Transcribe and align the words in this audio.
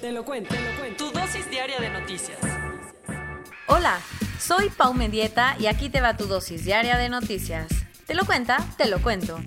Te 0.00 0.12
lo 0.12 0.24
cuento, 0.24 0.54
te 0.54 0.60
lo 0.60 0.78
cuento. 0.78 1.10
Tu 1.10 1.18
dosis 1.18 1.50
diaria 1.50 1.80
de 1.80 1.90
noticias. 1.90 2.38
Hola, 3.66 3.98
soy 4.38 4.70
Pau 4.70 4.94
Mendieta 4.94 5.56
y 5.58 5.66
aquí 5.66 5.88
te 5.88 6.00
va 6.00 6.16
tu 6.16 6.26
dosis 6.26 6.64
diaria 6.64 6.96
de 6.96 7.08
noticias. 7.08 7.66
¿Te 8.06 8.14
lo 8.14 8.24
cuenta? 8.24 8.58
Te 8.76 8.88
lo 8.88 9.02
cuento. 9.02 9.40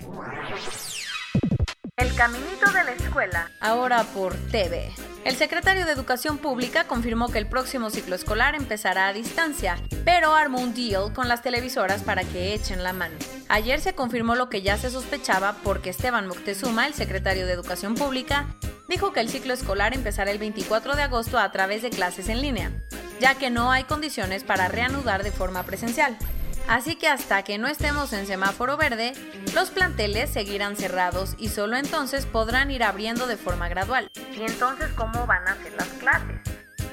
El 1.96 2.14
caminito 2.14 2.70
de 2.70 2.84
la 2.84 2.92
escuela, 2.92 3.50
ahora 3.60 4.04
por 4.14 4.34
TV. 4.50 4.92
El 5.24 5.36
secretario 5.36 5.86
de 5.86 5.92
Educación 5.92 6.36
Pública 6.36 6.84
confirmó 6.84 7.28
que 7.28 7.38
el 7.38 7.46
próximo 7.46 7.88
ciclo 7.88 8.14
escolar 8.14 8.54
empezará 8.54 9.08
a 9.08 9.12
distancia, 9.14 9.78
pero 10.04 10.34
armó 10.34 10.60
un 10.60 10.74
deal 10.74 11.14
con 11.14 11.28
las 11.28 11.42
televisoras 11.42 12.02
para 12.02 12.24
que 12.24 12.52
echen 12.52 12.82
la 12.82 12.92
mano. 12.92 13.14
Ayer 13.48 13.80
se 13.80 13.94
confirmó 13.94 14.34
lo 14.34 14.50
que 14.50 14.60
ya 14.60 14.76
se 14.76 14.90
sospechaba 14.90 15.56
porque 15.64 15.90
Esteban 15.90 16.28
Moctezuma, 16.28 16.86
el 16.86 16.94
secretario 16.94 17.46
de 17.46 17.52
Educación 17.52 17.94
Pública, 17.94 18.46
dijo 18.92 19.14
que 19.14 19.20
el 19.20 19.30
ciclo 19.30 19.54
escolar 19.54 19.94
empezará 19.94 20.30
el 20.30 20.38
24 20.38 20.96
de 20.96 21.02
agosto 21.02 21.38
a 21.38 21.50
través 21.50 21.80
de 21.80 21.88
clases 21.88 22.28
en 22.28 22.42
línea, 22.42 22.70
ya 23.20 23.34
que 23.34 23.48
no 23.48 23.70
hay 23.70 23.84
condiciones 23.84 24.44
para 24.44 24.68
reanudar 24.68 25.22
de 25.22 25.32
forma 25.32 25.62
presencial. 25.62 26.14
Así 26.68 26.96
que 26.96 27.08
hasta 27.08 27.42
que 27.42 27.56
no 27.56 27.68
estemos 27.68 28.12
en 28.12 28.26
semáforo 28.26 28.76
verde, 28.76 29.14
los 29.54 29.70
planteles 29.70 30.28
seguirán 30.28 30.76
cerrados 30.76 31.36
y 31.38 31.48
solo 31.48 31.78
entonces 31.78 32.26
podrán 32.26 32.70
ir 32.70 32.84
abriendo 32.84 33.26
de 33.26 33.38
forma 33.38 33.66
gradual. 33.70 34.10
¿Y 34.36 34.42
entonces 34.42 34.90
cómo 34.94 35.26
van 35.26 35.48
a 35.48 35.56
ser 35.56 35.72
las 35.72 35.88
clases? 35.88 36.41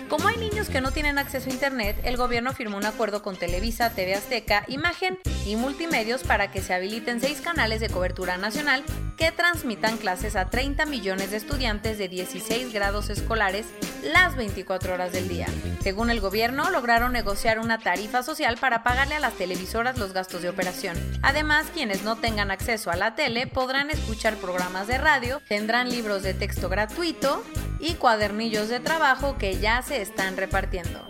Como 0.10 0.28
hay 0.28 0.38
niños 0.38 0.70
que 0.70 0.82
no 0.82 0.92
tienen 0.92 1.20
acceso 1.20 1.52
a 1.52 1.54
Internet, 1.54 1.96
el 2.04 2.18
gobierno 2.18 2.52
firmó 2.54 2.78
un 2.78 2.86
acuerdo 2.86 3.22
con 3.22 3.38
Televisa, 3.38 3.92
TV 3.92 4.16
Azteca, 4.16 4.66
Imagen 4.68 5.20
y 5.46 5.56
Multimedios 5.56 6.24
para 6.24 6.52
que 6.52 6.64
se 6.64 6.74
habiliten 6.74 7.22
seis 7.22 7.42
canales 7.42 7.80
de 7.80 7.90
cobertura 7.90 8.36
nacional 8.38 8.84
que 9.18 9.32
transmitan 9.32 9.98
clases 9.98 10.36
a 10.36 10.50
30 10.50 10.88
millones 10.88 11.30
de 11.30 11.38
estudiantes 11.38 12.00
de 12.00 12.08
16 12.08 12.74
grados 12.74 13.12
escolares 13.12 13.68
las 14.02 14.36
24 14.36 14.96
horas 14.96 15.12
del 15.12 15.28
día. 15.28 15.46
Según 15.84 16.10
el 16.10 16.22
gobierno, 16.22 16.72
lograron 16.72 17.14
negociar 17.14 17.60
una 17.60 17.78
tarifa 17.78 18.24
social 18.24 18.58
para 18.58 18.82
pagarle 18.82 19.14
a 19.16 19.20
las 19.20 19.34
televisoras 19.34 20.00
los 20.00 20.14
gastos 20.14 20.42
de 20.42 20.50
operación. 20.50 20.98
Además, 21.22 21.68
quienes 21.72 22.02
no 22.02 22.16
tengan 22.16 22.50
acceso 22.50 22.90
a 22.90 22.96
la 22.96 23.14
tele 23.14 23.46
podrán 23.46 23.92
escuchar 23.92 24.38
programas 24.38 24.88
de 24.88 24.98
radio, 24.98 25.40
tendrán 25.48 25.90
libros 25.90 26.24
de 26.24 26.34
texto 26.34 26.68
gratuito 26.68 27.44
y 27.80 27.96
cuadernillos 27.96 28.70
de 28.70 28.80
trabajo 28.80 29.38
que 29.38 29.60
ya 29.60 29.82
se 29.82 30.02
están 30.02 30.38
repartiendo. 30.38 31.06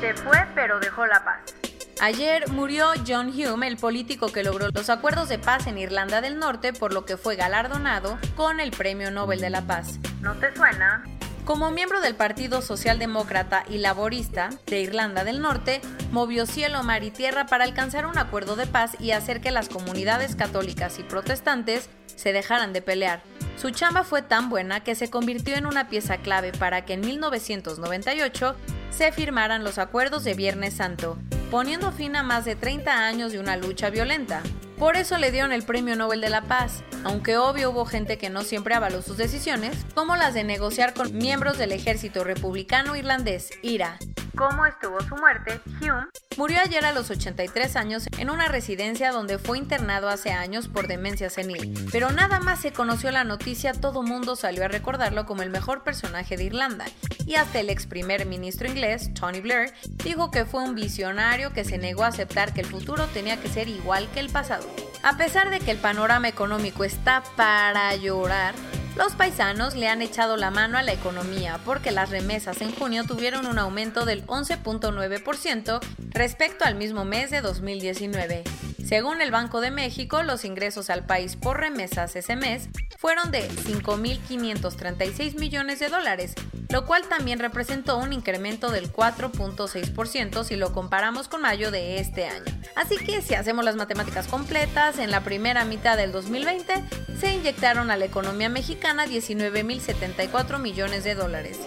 Se 0.00 0.14
fue 0.14 0.46
pero 0.54 0.80
dejó 0.80 1.06
la 1.06 1.24
paz. 1.24 1.54
Ayer 2.00 2.48
murió 2.48 2.86
John 3.06 3.28
Hume, 3.28 3.68
el 3.68 3.76
político 3.76 4.32
que 4.32 4.42
logró 4.42 4.68
los 4.72 4.88
acuerdos 4.88 5.28
de 5.28 5.38
paz 5.38 5.66
en 5.66 5.76
Irlanda 5.76 6.22
del 6.22 6.38
Norte, 6.38 6.72
por 6.72 6.94
lo 6.94 7.04
que 7.04 7.18
fue 7.18 7.36
galardonado 7.36 8.18
con 8.36 8.58
el 8.58 8.70
Premio 8.70 9.10
Nobel 9.10 9.40
de 9.40 9.50
la 9.50 9.60
Paz. 9.62 9.98
¿No 10.22 10.34
te 10.36 10.54
suena? 10.56 11.04
Como 11.44 11.70
miembro 11.70 12.00
del 12.00 12.14
Partido 12.14 12.62
Socialdemócrata 12.62 13.64
y 13.68 13.78
Laborista 13.78 14.50
de 14.66 14.80
Irlanda 14.80 15.24
del 15.24 15.42
Norte, 15.42 15.82
movió 16.10 16.46
cielo, 16.46 16.82
mar 16.82 17.02
y 17.02 17.10
tierra 17.10 17.46
para 17.46 17.64
alcanzar 17.64 18.06
un 18.06 18.16
acuerdo 18.16 18.56
de 18.56 18.66
paz 18.66 18.96
y 18.98 19.10
hacer 19.10 19.42
que 19.42 19.50
las 19.50 19.68
comunidades 19.68 20.36
católicas 20.36 20.98
y 20.98 21.02
protestantes 21.02 21.90
se 22.06 22.32
dejaran 22.32 22.72
de 22.72 22.82
pelear. 22.82 23.22
Su 23.60 23.68
chamba 23.68 24.04
fue 24.04 24.22
tan 24.22 24.48
buena 24.48 24.80
que 24.80 24.94
se 24.94 25.10
convirtió 25.10 25.54
en 25.54 25.66
una 25.66 25.90
pieza 25.90 26.16
clave 26.16 26.50
para 26.50 26.86
que 26.86 26.94
en 26.94 27.02
1998 27.02 28.56
se 28.88 29.12
firmaran 29.12 29.64
los 29.64 29.76
acuerdos 29.76 30.24
de 30.24 30.32
Viernes 30.32 30.72
Santo, 30.72 31.18
poniendo 31.50 31.92
fin 31.92 32.16
a 32.16 32.22
más 32.22 32.46
de 32.46 32.56
30 32.56 33.06
años 33.06 33.32
de 33.32 33.38
una 33.38 33.58
lucha 33.58 33.90
violenta. 33.90 34.42
Por 34.78 34.96
eso 34.96 35.18
le 35.18 35.30
dieron 35.30 35.52
el 35.52 35.62
Premio 35.62 35.94
Nobel 35.94 36.22
de 36.22 36.30
la 36.30 36.40
Paz, 36.40 36.82
aunque 37.04 37.36
obvio 37.36 37.70
hubo 37.70 37.84
gente 37.84 38.16
que 38.16 38.30
no 38.30 38.44
siempre 38.44 38.74
avaló 38.74 39.02
sus 39.02 39.18
decisiones, 39.18 39.76
como 39.94 40.16
las 40.16 40.32
de 40.32 40.42
negociar 40.42 40.94
con 40.94 41.18
miembros 41.18 41.58
del 41.58 41.72
ejército 41.72 42.24
republicano 42.24 42.96
irlandés, 42.96 43.50
IRA. 43.60 43.98
¿Cómo 44.40 44.64
estuvo 44.64 44.98
su 45.02 45.16
muerte? 45.16 45.60
Hume 45.82 46.06
murió 46.38 46.60
ayer 46.60 46.86
a 46.86 46.92
los 46.92 47.10
83 47.10 47.76
años 47.76 48.08
en 48.16 48.30
una 48.30 48.48
residencia 48.48 49.12
donde 49.12 49.36
fue 49.36 49.58
internado 49.58 50.08
hace 50.08 50.30
años 50.30 50.66
por 50.66 50.86
demencia 50.86 51.28
senil. 51.28 51.74
Pero 51.92 52.10
nada 52.10 52.40
más 52.40 52.62
se 52.62 52.72
conoció 52.72 53.10
la 53.10 53.22
noticia, 53.22 53.74
todo 53.74 54.02
mundo 54.02 54.36
salió 54.36 54.64
a 54.64 54.68
recordarlo 54.68 55.26
como 55.26 55.42
el 55.42 55.50
mejor 55.50 55.84
personaje 55.84 56.38
de 56.38 56.44
Irlanda. 56.44 56.86
Y 57.26 57.34
hasta 57.34 57.60
el 57.60 57.68
ex 57.68 57.86
primer 57.86 58.24
ministro 58.24 58.66
inglés, 58.66 59.12
Tony 59.12 59.40
Blair, 59.40 59.74
dijo 60.02 60.30
que 60.30 60.46
fue 60.46 60.62
un 60.62 60.74
visionario 60.74 61.52
que 61.52 61.66
se 61.66 61.76
negó 61.76 62.04
a 62.04 62.08
aceptar 62.08 62.54
que 62.54 62.62
el 62.62 62.66
futuro 62.66 63.04
tenía 63.08 63.38
que 63.38 63.50
ser 63.50 63.68
igual 63.68 64.08
que 64.14 64.20
el 64.20 64.30
pasado. 64.30 64.66
A 65.02 65.18
pesar 65.18 65.50
de 65.50 65.60
que 65.60 65.72
el 65.72 65.76
panorama 65.76 66.28
económico 66.28 66.84
está 66.84 67.22
para 67.36 67.94
llorar, 67.96 68.54
los 68.96 69.14
paisanos 69.14 69.74
le 69.74 69.88
han 69.88 70.02
echado 70.02 70.36
la 70.36 70.50
mano 70.50 70.78
a 70.78 70.82
la 70.82 70.92
economía 70.92 71.58
porque 71.64 71.90
las 71.90 72.10
remesas 72.10 72.60
en 72.60 72.74
junio 72.74 73.04
tuvieron 73.04 73.46
un 73.46 73.58
aumento 73.58 74.04
del 74.04 74.26
11.9% 74.26 75.80
respecto 76.10 76.64
al 76.64 76.74
mismo 76.74 77.04
mes 77.04 77.30
de 77.30 77.40
2019. 77.40 78.44
Según 78.84 79.20
el 79.20 79.30
Banco 79.30 79.60
de 79.60 79.70
México, 79.70 80.22
los 80.22 80.44
ingresos 80.44 80.90
al 80.90 81.04
país 81.06 81.36
por 81.36 81.60
remesas 81.60 82.16
ese 82.16 82.34
mes 82.34 82.68
fueron 82.98 83.30
de 83.30 83.48
5.536 83.48 85.38
millones 85.38 85.78
de 85.78 85.88
dólares, 85.88 86.34
lo 86.70 86.86
cual 86.86 87.02
también 87.08 87.38
representó 87.38 87.98
un 87.98 88.12
incremento 88.12 88.70
del 88.70 88.92
4.6% 88.92 90.44
si 90.44 90.56
lo 90.56 90.72
comparamos 90.72 91.28
con 91.28 91.42
mayo 91.42 91.70
de 91.70 91.98
este 91.98 92.26
año. 92.26 92.44
Así 92.76 92.96
que 92.96 93.22
si 93.22 93.34
hacemos 93.34 93.64
las 93.64 93.76
matemáticas 93.76 94.28
completas, 94.28 94.98
en 94.98 95.10
la 95.10 95.22
primera 95.22 95.64
mitad 95.64 95.96
del 95.96 96.12
2020 96.12 96.74
se 97.18 97.34
inyectaron 97.34 97.90
a 97.90 97.96
la 97.96 98.04
economía 98.04 98.48
mexicana 98.48 99.06
19.074 99.06 100.58
millones 100.58 101.04
de 101.04 101.14
dólares. 101.14 101.58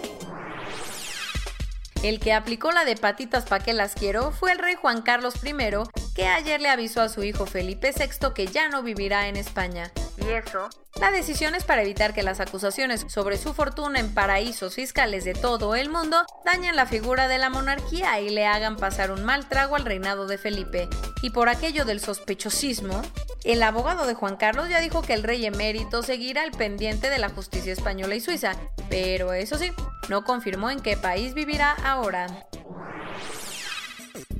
El 2.02 2.20
que 2.20 2.34
aplicó 2.34 2.70
la 2.70 2.84
de 2.84 2.96
patitas 2.96 3.46
pa' 3.46 3.60
que 3.60 3.72
las 3.72 3.94
quiero 3.94 4.30
fue 4.30 4.52
el 4.52 4.58
rey 4.58 4.74
Juan 4.74 5.00
Carlos 5.00 5.36
I, 5.42 5.54
que 6.14 6.26
ayer 6.26 6.60
le 6.60 6.68
avisó 6.68 7.00
a 7.00 7.08
su 7.08 7.22
hijo 7.22 7.46
Felipe 7.46 7.92
VI 7.96 8.34
que 8.34 8.46
ya 8.46 8.68
no 8.68 8.82
vivirá 8.82 9.28
en 9.28 9.36
España. 9.36 9.90
¿Y 10.16 10.28
eso? 10.30 10.68
La 11.00 11.10
decisión 11.10 11.54
es 11.54 11.64
para 11.64 11.82
evitar 11.82 12.14
que 12.14 12.22
las 12.22 12.38
acusaciones 12.38 13.04
sobre 13.08 13.36
su 13.36 13.52
fortuna 13.52 13.98
en 13.98 14.14
paraísos 14.14 14.76
fiscales 14.76 15.24
de 15.24 15.34
todo 15.34 15.74
el 15.74 15.90
mundo 15.90 16.24
dañen 16.44 16.76
la 16.76 16.86
figura 16.86 17.26
de 17.26 17.38
la 17.38 17.50
monarquía 17.50 18.20
y 18.20 18.30
le 18.30 18.46
hagan 18.46 18.76
pasar 18.76 19.10
un 19.10 19.24
mal 19.24 19.48
trago 19.48 19.74
al 19.74 19.84
reinado 19.84 20.26
de 20.26 20.38
Felipe. 20.38 20.88
Y 21.22 21.30
por 21.30 21.48
aquello 21.48 21.84
del 21.84 22.00
sospechosismo, 22.00 23.02
el 23.42 23.62
abogado 23.62 24.06
de 24.06 24.14
Juan 24.14 24.36
Carlos 24.36 24.68
ya 24.68 24.80
dijo 24.80 25.02
que 25.02 25.14
el 25.14 25.24
rey 25.24 25.44
emérito 25.44 26.02
seguirá 26.02 26.42
al 26.42 26.52
pendiente 26.52 27.10
de 27.10 27.18
la 27.18 27.28
justicia 27.28 27.72
española 27.72 28.14
y 28.14 28.20
suiza, 28.20 28.52
pero 28.88 29.32
eso 29.32 29.58
sí, 29.58 29.72
no 30.08 30.24
confirmó 30.24 30.70
en 30.70 30.80
qué 30.80 30.96
país 30.96 31.34
vivirá 31.34 31.72
ahora. 31.84 32.26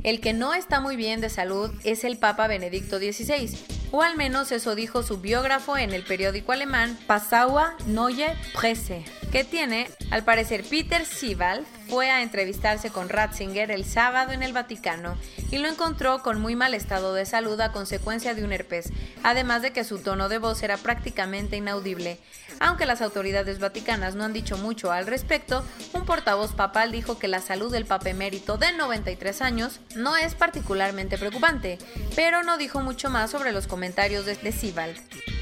El 0.04 0.20
que 0.20 0.34
no 0.34 0.54
está 0.54 0.80
muy 0.80 0.96
bien 0.96 1.20
de 1.20 1.30
salud 1.30 1.70
es 1.82 2.04
el 2.04 2.18
Papa 2.18 2.46
Benedicto 2.46 2.98
XVI, 2.98 3.58
o 3.90 4.02
al 4.02 4.16
menos 4.16 4.52
eso 4.52 4.74
dijo 4.74 5.02
su 5.02 5.18
biógrafo 5.18 5.76
en 5.76 5.92
el 5.92 6.02
periódico 6.02 6.52
alemán 6.52 6.98
Passauer 7.06 7.68
Neue 7.86 8.36
Presse, 8.58 9.04
que 9.30 9.44
tiene, 9.44 9.88
al 10.10 10.24
parecer, 10.24 10.64
Peter 10.64 11.04
Siebald 11.04 11.66
fue 11.88 12.10
a 12.10 12.22
entrevistarse 12.22 12.90
con 12.90 13.08
Ratzinger 13.08 13.70
el 13.70 13.84
sábado 13.84 14.32
en 14.32 14.42
el 14.42 14.52
Vaticano 14.52 15.16
y 15.50 15.58
lo 15.58 15.68
encontró 15.68 16.22
con 16.22 16.40
muy 16.40 16.56
mal 16.56 16.74
estado 16.74 17.14
de 17.14 17.26
salud 17.26 17.60
a 17.60 17.72
consecuencia 17.72 18.34
de 18.34 18.44
un 18.44 18.52
herpes, 18.52 18.92
además 19.22 19.62
de 19.62 19.72
que 19.72 19.84
su 19.84 19.98
tono 19.98 20.28
de 20.28 20.38
voz 20.38 20.62
era 20.62 20.76
prácticamente 20.76 21.56
inaudible. 21.56 22.18
Aunque 22.60 22.86
las 22.86 23.02
autoridades 23.02 23.58
vaticanas 23.58 24.14
no 24.14 24.24
han 24.24 24.32
dicho 24.32 24.56
mucho 24.56 24.92
al 24.92 25.06
respecto, 25.06 25.64
un 25.92 26.04
portavoz 26.04 26.52
papal 26.52 26.92
dijo 26.92 27.18
que 27.18 27.28
la 27.28 27.40
salud 27.40 27.72
del 27.72 27.86
papa 27.86 28.10
emérito 28.10 28.56
de 28.56 28.72
93 28.72 29.42
años 29.42 29.80
no 29.94 30.16
es 30.16 30.34
particularmente 30.34 31.18
preocupante, 31.18 31.78
pero 32.14 32.42
no 32.42 32.58
dijo 32.58 32.80
mucho 32.80 33.10
más 33.10 33.30
sobre 33.30 33.52
los 33.52 33.66
comentarios 33.66 34.26
de 34.26 34.52
Siebald. 34.52 35.33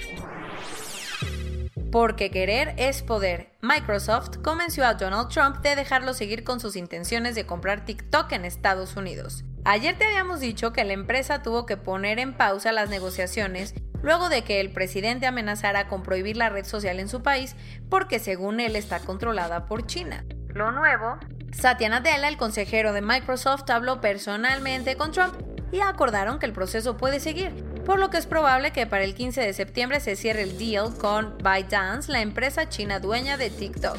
Porque 1.92 2.30
querer 2.30 2.72
es 2.78 3.02
poder. 3.02 3.52
Microsoft 3.60 4.38
convenció 4.42 4.86
a 4.86 4.94
Donald 4.94 5.28
Trump 5.28 5.58
de 5.58 5.76
dejarlo 5.76 6.14
seguir 6.14 6.42
con 6.42 6.58
sus 6.58 6.74
intenciones 6.74 7.34
de 7.34 7.44
comprar 7.44 7.84
TikTok 7.84 8.32
en 8.32 8.46
Estados 8.46 8.96
Unidos. 8.96 9.44
Ayer 9.66 9.98
te 9.98 10.06
habíamos 10.06 10.40
dicho 10.40 10.72
que 10.72 10.84
la 10.84 10.94
empresa 10.94 11.42
tuvo 11.42 11.66
que 11.66 11.76
poner 11.76 12.18
en 12.18 12.32
pausa 12.32 12.72
las 12.72 12.88
negociaciones 12.88 13.74
luego 14.02 14.30
de 14.30 14.42
que 14.42 14.58
el 14.60 14.72
presidente 14.72 15.26
amenazara 15.26 15.86
con 15.88 16.02
prohibir 16.02 16.38
la 16.38 16.48
red 16.48 16.64
social 16.64 16.98
en 16.98 17.10
su 17.10 17.22
país 17.22 17.56
porque 17.90 18.18
según 18.18 18.60
él 18.60 18.74
está 18.74 19.00
controlada 19.00 19.66
por 19.66 19.86
China. 19.86 20.24
Lo 20.48 20.72
nuevo, 20.72 21.18
Satya 21.52 21.90
Nadella, 21.90 22.26
el 22.26 22.38
consejero 22.38 22.94
de 22.94 23.02
Microsoft, 23.02 23.68
habló 23.68 24.00
personalmente 24.00 24.96
con 24.96 25.12
Trump 25.12 25.34
y 25.70 25.80
acordaron 25.80 26.38
que 26.38 26.46
el 26.46 26.52
proceso 26.54 26.96
puede 26.96 27.20
seguir, 27.20 27.61
por 27.84 27.98
lo 27.98 28.10
que 28.10 28.18
es 28.18 28.26
probable 28.26 28.72
que 28.72 28.86
para 28.86 29.04
el 29.04 29.14
15 29.14 29.40
de 29.40 29.52
septiembre 29.52 30.00
se 30.00 30.16
cierre 30.16 30.42
el 30.42 30.58
deal 30.58 30.96
con 30.98 31.36
ByteDance, 31.38 32.10
la 32.10 32.20
empresa 32.20 32.68
china 32.68 33.00
dueña 33.00 33.36
de 33.36 33.50
TikTok. 33.50 33.98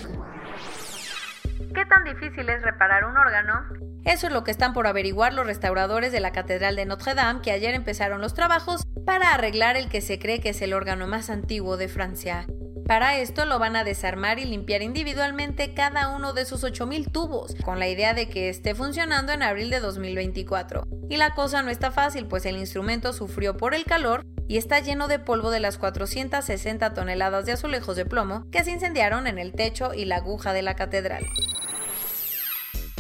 ¿Qué 1.74 1.86
tan 1.86 2.04
difícil 2.04 2.48
es 2.50 2.62
reparar 2.62 3.06
un 3.06 3.18
órgano? 3.18 3.66
Eso 4.06 4.28
es 4.28 4.34
lo 4.34 4.44
que 4.44 4.52
están 4.52 4.74
por 4.74 4.86
averiguar 4.86 5.34
los 5.34 5.46
restauradores 5.46 6.12
de 6.12 6.20
la 6.20 6.32
Catedral 6.32 6.76
de 6.76 6.86
Notre 6.86 7.16
Dame, 7.16 7.42
que 7.42 7.52
ayer 7.52 7.74
empezaron 7.74 8.22
los 8.22 8.34
trabajos 8.34 8.84
para 9.06 9.34
arreglar 9.34 9.78
el 9.78 9.90
que 9.90 10.02
se 10.02 10.20
cree 10.20 10.40
que 10.40 10.50
es 10.50 10.62
el 10.62 10.74
órgano 10.74 11.08
más 11.08 11.30
antiguo 11.30 11.78
de 11.78 11.88
Francia. 11.88 12.46
Para 12.88 13.18
esto 13.18 13.46
lo 13.46 13.60
van 13.60 13.78
a 13.78 13.86
desarmar 13.86 14.40
y 14.40 14.46
limpiar 14.46 14.82
individualmente 14.82 15.74
cada 15.74 16.10
uno 16.10 16.34
de 16.34 16.46
sus 16.46 16.64
8000 16.64 17.12
tubos, 17.12 17.56
con 17.64 17.80
la 17.80 17.88
idea 17.88 18.14
de 18.14 18.28
que 18.28 18.50
esté 18.50 18.76
funcionando 18.76 19.32
en 19.32 19.42
abril 19.42 19.70
de 19.70 19.80
2024. 19.80 20.86
Y 21.10 21.18
la 21.18 21.34
cosa 21.34 21.64
no 21.64 21.70
está 21.70 21.92
fácil, 21.92 22.28
pues 22.28 22.46
el 22.46 22.58
instrumento 22.58 23.14
sufrió 23.14 23.56
por 23.56 23.74
el 23.74 23.86
calor 23.86 24.26
y 24.48 24.58
está 24.58 24.80
lleno 24.80 25.08
de 25.08 25.20
polvo 25.20 25.50
de 25.50 25.62
las 25.62 25.78
460 25.78 26.94
toneladas 26.94 27.46
de 27.46 27.54
azulejos 27.54 27.96
de 27.96 28.06
plomo 28.06 28.50
que 28.52 28.64
se 28.64 28.72
incendiaron 28.72 29.28
en 29.28 29.40
el 29.40 29.54
techo 29.54 29.94
y 29.94 30.06
la 30.06 30.18
aguja 30.18 30.52
de 30.52 30.62
la 30.62 30.76
catedral. 30.76 31.26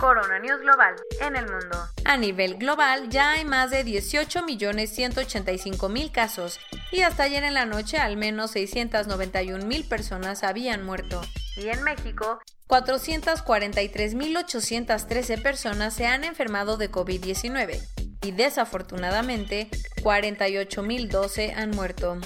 Corona 0.03 0.37
News 0.37 0.59
Global 0.59 0.95
en 1.21 1.37
el 1.37 1.49
mundo. 1.49 1.77
A 2.03 2.17
nivel 2.17 2.55
global 2.55 3.07
ya 3.07 3.31
hay 3.31 3.45
más 3.45 3.71
de 3.71 3.85
18.185.000 3.85 6.11
casos 6.11 6.59
y 6.91 7.03
hasta 7.03 7.23
ayer 7.23 7.45
en 7.45 7.53
la 7.53 7.65
noche 7.65 7.99
al 7.99 8.17
menos 8.17 8.53
691.000 8.53 9.87
personas 9.87 10.43
habían 10.43 10.83
muerto. 10.83 11.21
Y 11.55 11.69
en 11.69 11.81
México, 11.83 12.41
443.813 12.67 15.41
personas 15.41 15.93
se 15.93 16.05
han 16.05 16.25
enfermado 16.25 16.75
de 16.75 16.91
COVID-19 16.91 17.81
y 18.23 18.31
desafortunadamente 18.33 19.69
48.012 20.01 21.53
han 21.55 21.71
muerto. 21.71 22.17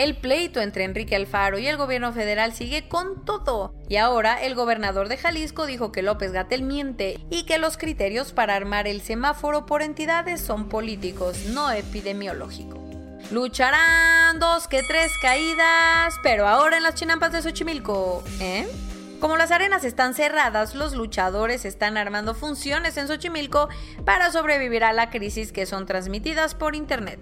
El 0.00 0.16
pleito 0.16 0.62
entre 0.62 0.84
Enrique 0.84 1.14
Alfaro 1.14 1.58
y 1.58 1.66
el 1.66 1.76
gobierno 1.76 2.10
federal 2.14 2.54
sigue 2.54 2.88
con 2.88 3.22
todo. 3.26 3.74
Y 3.86 3.96
ahora 3.96 4.42
el 4.42 4.54
gobernador 4.54 5.10
de 5.10 5.18
Jalisco 5.18 5.66
dijo 5.66 5.92
que 5.92 6.00
López 6.00 6.32
Gatel 6.32 6.62
miente 6.62 7.20
y 7.28 7.44
que 7.44 7.58
los 7.58 7.76
criterios 7.76 8.32
para 8.32 8.54
armar 8.54 8.88
el 8.88 9.02
semáforo 9.02 9.66
por 9.66 9.82
entidades 9.82 10.40
son 10.40 10.70
políticos, 10.70 11.44
no 11.48 11.70
epidemiológicos. 11.70 12.80
Lucharán 13.30 14.38
dos 14.38 14.68
que 14.68 14.82
tres 14.82 15.12
caídas, 15.20 16.14
pero 16.22 16.48
ahora 16.48 16.78
en 16.78 16.82
las 16.82 16.94
chinampas 16.94 17.32
de 17.32 17.42
Xochimilco, 17.42 18.24
¿eh? 18.40 18.66
Como 19.20 19.36
las 19.36 19.50
arenas 19.50 19.84
están 19.84 20.14
cerradas, 20.14 20.74
los 20.74 20.94
luchadores 20.94 21.66
están 21.66 21.98
armando 21.98 22.34
funciones 22.34 22.96
en 22.96 23.06
Xochimilco 23.06 23.68
para 24.06 24.32
sobrevivir 24.32 24.82
a 24.82 24.94
la 24.94 25.10
crisis 25.10 25.52
que 25.52 25.66
son 25.66 25.84
transmitidas 25.84 26.54
por 26.54 26.74
internet. 26.74 27.20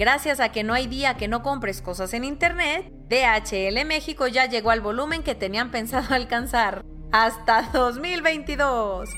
Gracias 0.00 0.40
a 0.40 0.50
que 0.50 0.64
no 0.64 0.72
hay 0.72 0.86
día 0.86 1.18
que 1.18 1.28
no 1.28 1.42
compres 1.42 1.82
cosas 1.82 2.14
en 2.14 2.24
Internet, 2.24 2.90
DHL 3.10 3.84
México 3.84 4.26
ya 4.28 4.46
llegó 4.46 4.70
al 4.70 4.80
volumen 4.80 5.22
que 5.22 5.34
tenían 5.34 5.70
pensado 5.70 6.06
alcanzar 6.14 6.86
hasta 7.12 7.68
2022. 7.74 9.10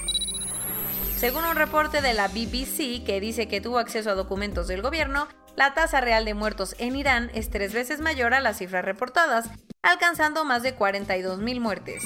Según 1.16 1.44
un 1.44 1.54
reporte 1.54 2.02
de 2.02 2.14
la 2.14 2.26
BBC 2.26 3.04
que 3.06 3.20
dice 3.20 3.46
que 3.46 3.60
tuvo 3.60 3.78
acceso 3.78 4.10
a 4.10 4.14
documentos 4.14 4.66
del 4.66 4.82
gobierno, 4.82 5.28
la 5.54 5.72
tasa 5.72 6.00
real 6.00 6.24
de 6.24 6.34
muertos 6.34 6.74
en 6.80 6.96
Irán 6.96 7.30
es 7.32 7.48
tres 7.48 7.72
veces 7.72 8.00
mayor 8.00 8.34
a 8.34 8.40
las 8.40 8.58
cifras 8.58 8.84
reportadas, 8.84 9.50
alcanzando 9.82 10.44
más 10.44 10.64
de 10.64 10.74
42 10.74 11.38
mil 11.38 11.60
muertes. 11.60 12.02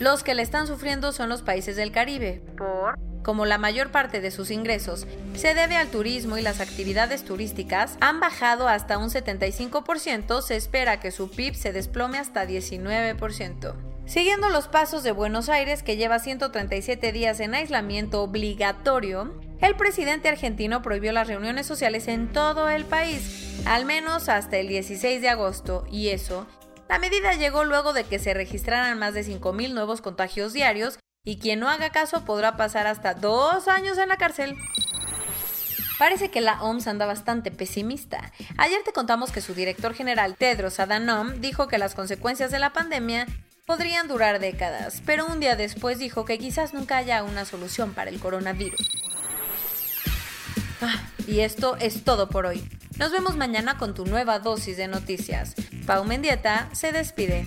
Los 0.00 0.22
que 0.22 0.34
le 0.34 0.40
están 0.40 0.66
sufriendo 0.66 1.12
son 1.12 1.28
los 1.28 1.42
países 1.42 1.76
del 1.76 1.92
Caribe, 1.92 2.42
por 2.56 2.98
como 3.22 3.46
la 3.46 3.58
mayor 3.58 3.90
parte 3.90 4.20
de 4.20 4.30
sus 4.30 4.50
ingresos 4.50 5.06
se 5.34 5.54
debe 5.54 5.76
al 5.76 5.88
turismo 5.88 6.38
y 6.38 6.42
las 6.42 6.60
actividades 6.60 7.24
turísticas 7.24 7.96
han 8.00 8.20
bajado 8.20 8.68
hasta 8.68 8.98
un 8.98 9.10
75%, 9.10 10.42
se 10.42 10.56
espera 10.56 11.00
que 11.00 11.10
su 11.10 11.30
PIB 11.30 11.54
se 11.54 11.72
desplome 11.72 12.18
hasta 12.18 12.46
19%. 12.46 13.74
Siguiendo 14.04 14.48
los 14.48 14.68
pasos 14.68 15.02
de 15.04 15.12
Buenos 15.12 15.48
Aires, 15.48 15.82
que 15.82 15.96
lleva 15.96 16.18
137 16.18 17.12
días 17.12 17.40
en 17.40 17.54
aislamiento 17.54 18.22
obligatorio, 18.22 19.40
el 19.60 19.76
presidente 19.76 20.28
argentino 20.28 20.82
prohibió 20.82 21.12
las 21.12 21.28
reuniones 21.28 21.66
sociales 21.66 22.08
en 22.08 22.32
todo 22.32 22.68
el 22.68 22.84
país, 22.84 23.62
al 23.64 23.84
menos 23.84 24.28
hasta 24.28 24.58
el 24.58 24.68
16 24.68 25.20
de 25.20 25.28
agosto, 25.28 25.84
y 25.90 26.08
eso 26.08 26.46
la 26.92 26.98
medida 26.98 27.32
llegó 27.32 27.64
luego 27.64 27.94
de 27.94 28.04
que 28.04 28.18
se 28.18 28.34
registraran 28.34 28.98
más 28.98 29.14
de 29.14 29.24
5.000 29.24 29.72
nuevos 29.72 30.02
contagios 30.02 30.52
diarios 30.52 30.98
y 31.24 31.38
quien 31.38 31.60
no 31.60 31.68
haga 31.68 31.90
caso 31.90 32.24
podrá 32.24 32.56
pasar 32.56 32.86
hasta 32.86 33.14
dos 33.14 33.68
años 33.68 33.98
en 33.98 34.08
la 34.08 34.16
cárcel. 34.16 34.56
Parece 35.98 36.30
que 36.30 36.40
la 36.40 36.60
OMS 36.62 36.88
anda 36.88 37.06
bastante 37.06 37.52
pesimista. 37.52 38.32
Ayer 38.56 38.80
te 38.84 38.92
contamos 38.92 39.30
que 39.30 39.40
su 39.40 39.54
director 39.54 39.94
general 39.94 40.36
Tedros 40.36 40.80
Adhanom 40.80 41.40
dijo 41.40 41.68
que 41.68 41.78
las 41.78 41.94
consecuencias 41.94 42.50
de 42.50 42.58
la 42.58 42.72
pandemia 42.72 43.26
podrían 43.66 44.08
durar 44.08 44.40
décadas, 44.40 45.00
pero 45.06 45.26
un 45.26 45.38
día 45.38 45.54
después 45.54 45.98
dijo 45.98 46.24
que 46.24 46.38
quizás 46.38 46.74
nunca 46.74 46.96
haya 46.96 47.22
una 47.22 47.44
solución 47.44 47.94
para 47.94 48.10
el 48.10 48.18
coronavirus. 48.18 48.90
Ah, 50.80 51.00
y 51.28 51.40
esto 51.40 51.76
es 51.76 52.02
todo 52.02 52.28
por 52.28 52.46
hoy. 52.46 52.68
Nos 52.98 53.12
vemos 53.12 53.36
mañana 53.36 53.78
con 53.78 53.94
tu 53.94 54.04
nueva 54.04 54.40
dosis 54.40 54.76
de 54.76 54.88
noticias. 54.88 55.54
Pau 55.86 56.04
Mendieta 56.04 56.68
se 56.72 56.90
despide. 56.90 57.46